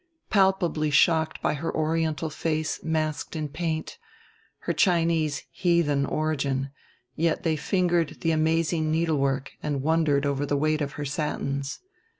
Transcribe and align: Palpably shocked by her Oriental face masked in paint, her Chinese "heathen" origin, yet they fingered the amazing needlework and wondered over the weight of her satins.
Palpably 0.31 0.89
shocked 0.89 1.43
by 1.43 1.53
her 1.53 1.71
Oriental 1.77 2.31
face 2.31 2.83
masked 2.83 3.35
in 3.35 3.47
paint, 3.47 3.99
her 4.61 4.73
Chinese 4.73 5.43
"heathen" 5.51 6.07
origin, 6.07 6.71
yet 7.15 7.43
they 7.43 7.55
fingered 7.55 8.17
the 8.21 8.31
amazing 8.31 8.89
needlework 8.89 9.51
and 9.61 9.83
wondered 9.83 10.25
over 10.25 10.43
the 10.43 10.57
weight 10.57 10.81
of 10.81 10.93
her 10.93 11.05
satins. 11.05 11.81